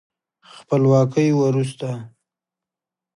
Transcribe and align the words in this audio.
خپلواکۍ 0.57 1.29
وروسته 1.41 1.91